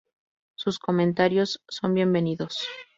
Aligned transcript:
Sus 0.55 0.79
comentarios 0.79 1.61
son 1.69 1.93
bienvenidos. 1.93 2.65